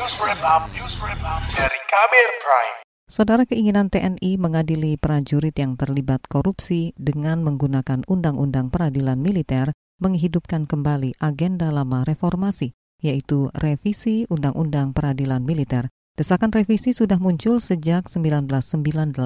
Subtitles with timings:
[0.00, 2.76] News Wrap Up, News Wrap Up dari Kabir Prime.
[3.04, 11.20] Saudara keinginan TNI mengadili prajurit yang terlibat korupsi dengan menggunakan Undang-Undang Peradilan Militer menghidupkan kembali
[11.20, 12.72] agenda lama reformasi,
[13.04, 15.92] yaitu revisi Undang-Undang Peradilan Militer.
[16.16, 19.20] Desakan revisi sudah muncul sejak 1998.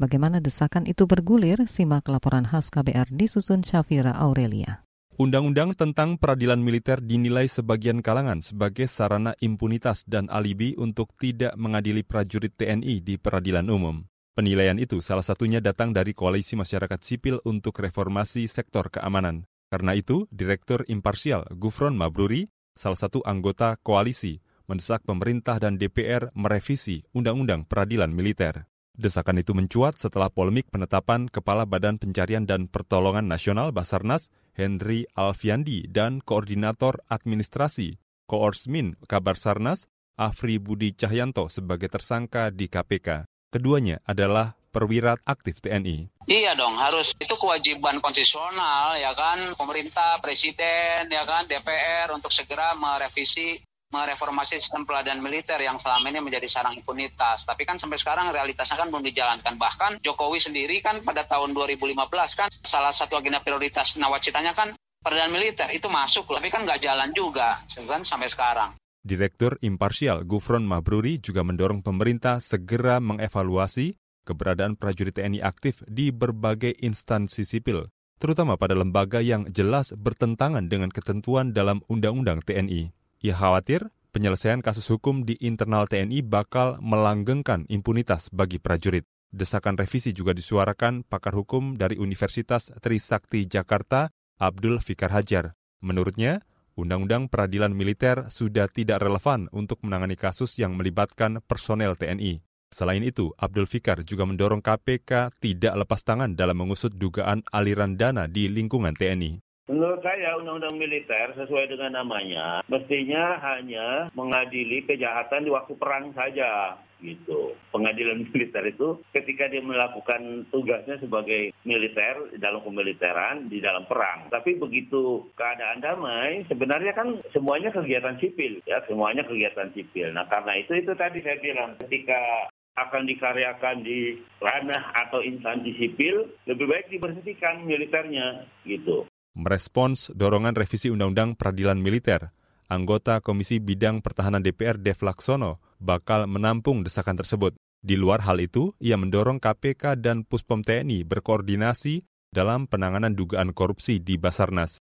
[0.00, 1.68] Bagaimana desakan itu bergulir?
[1.68, 4.87] Simak laporan khas KBR disusun Syafira Aurelia.
[5.18, 12.06] Undang-undang tentang peradilan militer dinilai sebagian kalangan sebagai sarana impunitas dan alibi untuk tidak mengadili
[12.06, 14.06] prajurit TNI di peradilan umum.
[14.38, 19.42] Penilaian itu salah satunya datang dari Koalisi Masyarakat Sipil untuk Reformasi Sektor Keamanan.
[19.66, 22.46] Karena itu, Direktur Imparsial Gufron Mabruri,
[22.78, 24.38] salah satu anggota koalisi,
[24.70, 28.70] mendesak pemerintah dan DPR merevisi Undang-Undang Peradilan Militer.
[28.98, 34.26] Desakan itu mencuat setelah polemik penetapan Kepala Badan Pencarian dan Pertolongan Nasional Basarnas
[34.58, 37.94] Henry Alfiandi dan Koordinator Administrasi
[38.26, 39.86] Koorsmin Kabar Sarnas
[40.18, 43.30] Afri Budi Cahyanto sebagai tersangka di KPK.
[43.54, 46.26] Keduanya adalah perwira aktif TNI.
[46.26, 52.74] Iya dong, harus itu kewajiban konstitusional ya kan pemerintah, presiden ya kan DPR untuk segera
[52.74, 57.48] merevisi mereformasi sistem peladanan militer yang selama ini menjadi sarang impunitas.
[57.48, 59.54] Tapi kan sampai sekarang realitasnya kan belum dijalankan.
[59.56, 61.96] Bahkan Jokowi sendiri kan pada tahun 2015
[62.36, 66.28] kan salah satu agenda prioritas nawacitanya kan peradaban militer itu masuk.
[66.28, 68.70] Tapi kan nggak jalan juga kan sampai sekarang.
[69.08, 73.96] Direktur Imparsial Gufron Mabruri juga mendorong pemerintah segera mengevaluasi
[74.28, 77.88] keberadaan prajurit TNI aktif di berbagai instansi sipil,
[78.20, 82.97] terutama pada lembaga yang jelas bertentangan dengan ketentuan dalam Undang-Undang TNI.
[83.18, 89.02] Ia khawatir penyelesaian kasus hukum di internal TNI bakal melanggengkan impunitas bagi prajurit.
[89.28, 94.08] Desakan revisi juga disuarakan pakar hukum dari Universitas Trisakti Jakarta,
[94.40, 95.52] Abdul Fikar Hajar.
[95.84, 96.40] Menurutnya,
[96.78, 102.38] Undang-Undang Peradilan Militer sudah tidak relevan untuk menangani kasus yang melibatkan personel TNI.
[102.70, 108.30] Selain itu, Abdul Fikar juga mendorong KPK tidak lepas tangan dalam mengusut dugaan aliran dana
[108.30, 109.47] di lingkungan TNI.
[109.68, 116.80] Menurut saya undang-undang militer sesuai dengan namanya mestinya hanya mengadili kejahatan di waktu perang saja
[117.04, 117.52] gitu.
[117.68, 124.32] Pengadilan militer itu ketika dia melakukan tugasnya sebagai militer dalam pemiliteran di dalam perang.
[124.32, 130.10] Tapi begitu keadaan damai, sebenarnya kan semuanya kegiatan sipil ya, semuanya kegiatan sipil.
[130.16, 132.48] Nah, karena itu itu tadi saya bilang ketika
[132.78, 139.04] akan dikaryakan di ranah atau instansi sipil, lebih baik diberhentikan militernya gitu.
[139.38, 142.34] Merespons dorongan revisi Undang-Undang Peradilan Militer,
[142.66, 147.54] anggota Komisi Bidang Pertahanan DPR Dev Laksono bakal menampung desakan tersebut.
[147.78, 152.02] Di luar hal itu, ia mendorong KPK dan Puspom TNI berkoordinasi
[152.34, 154.82] dalam penanganan dugaan korupsi di Basarnas.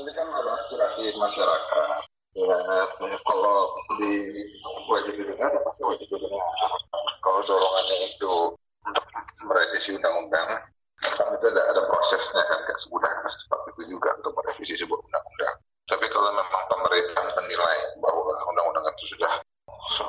[0.00, 2.08] Ini kan aspirasi masyarakat.
[2.40, 2.56] Ya,
[3.20, 3.68] kalau
[4.00, 4.12] di
[4.88, 6.40] wajib didengar, pasti wajib didengar.
[7.20, 8.32] Kalau dorongannya itu
[8.80, 9.04] untuk
[9.44, 10.72] merevisi undang-undang,
[11.04, 11.82] kan itu ada, ada
[12.78, 15.56] semudah secepat itu juga untuk merevisi sebuah undang-undang.
[15.84, 19.32] Tapi kalau memang pemerintah menilai bahwa undang-undang itu sudah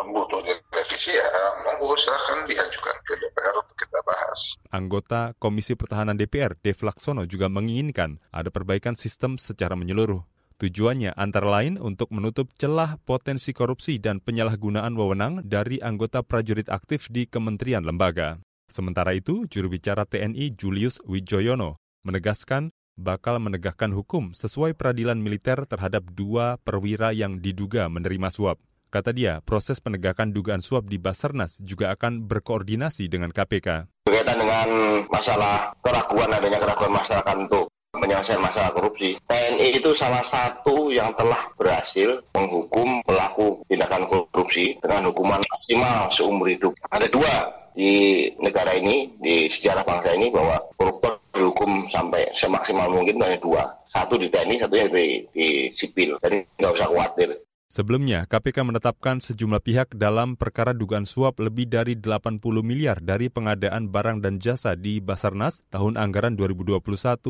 [0.07, 1.27] butuh direvisi ya
[1.67, 4.39] monggo silahkan diajukan ke DPR untuk kita bahas.
[4.71, 10.23] Anggota Komisi Pertahanan DPR, Dev Laksono juga menginginkan ada perbaikan sistem secara menyeluruh.
[10.55, 17.11] Tujuannya antara lain untuk menutup celah potensi korupsi dan penyalahgunaan wewenang dari anggota prajurit aktif
[17.11, 18.39] di kementerian lembaga.
[18.71, 26.07] Sementara itu, juru bicara TNI Julius Wijoyono menegaskan bakal menegakkan hukum sesuai peradilan militer terhadap
[26.15, 28.61] dua perwira yang diduga menerima suap.
[28.93, 33.91] Kata dia, proses penegakan dugaan suap di Basarnas juga akan berkoordinasi dengan KPK.
[34.07, 34.67] Berkaitan dengan
[35.11, 39.19] masalah keraguan adanya keraguan masyarakat untuk menyelesaikan masalah korupsi.
[39.27, 46.47] TNI itu salah satu yang telah berhasil menghukum pelaku tindakan korupsi dengan hukuman maksimal seumur
[46.47, 46.71] hidup.
[46.87, 47.33] Ada dua
[47.75, 53.63] di negara ini, di sejarah bangsa ini bahwa koruptor dihukum sampai semaksimal mungkin hanya dua.
[53.91, 56.15] Satu di TNI, satunya di, di sipil.
[56.23, 57.29] Jadi nggak usah khawatir.
[57.65, 63.91] Sebelumnya, KPK menetapkan sejumlah pihak dalam perkara dugaan suap lebih dari 80 miliar dari pengadaan
[63.91, 66.79] barang dan jasa di Basarnas tahun anggaran 2021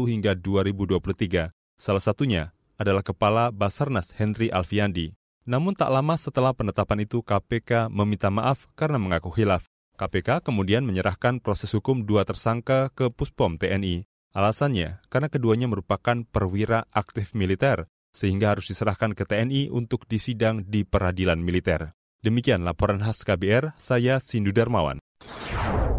[0.06, 1.50] hingga 2023.
[1.82, 5.16] Salah satunya adalah Kepala Basarnas Henry Alfiandi.
[5.50, 9.75] Namun tak lama setelah penetapan itu KPK meminta maaf karena mengaku hilaf.
[9.96, 14.04] KPK kemudian menyerahkan proses hukum dua tersangka ke Puspom TNI.
[14.36, 20.84] Alasannya, karena keduanya merupakan perwira aktif militer, sehingga harus diserahkan ke TNI untuk disidang di
[20.84, 21.96] peradilan militer.
[22.20, 25.00] Demikian laporan khas KBR, saya Sindu Darmawan.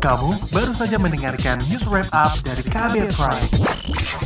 [0.04, 3.48] Kamu baru saja mendengarkan news wrap up dari KBR Prime.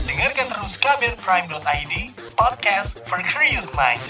[0.02, 1.92] Dengarkan terus kbrprime.id,
[2.34, 4.02] podcast for curious mind.